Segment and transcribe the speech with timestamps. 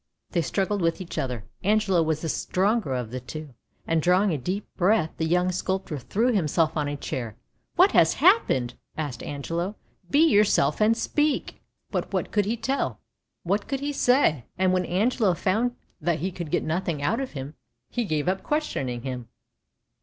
[0.31, 1.43] "They struggled with each other.
[1.61, 3.53] Angelo was the stronger of the two,
[3.85, 7.35] and, drawing a deep breath, the young sculptor threw himself on a chair."
[7.75, 9.75] What has happened?" asked Angelo.
[9.91, 11.61] *' Be yourself, and speak." PSYCHE
[11.91, 12.99] 109 But what could he tell?
[13.43, 14.45] what could he say?
[14.57, 17.53] And when Angelo found that he could get nothing out of him,
[17.87, 19.27] he gave up questioning him.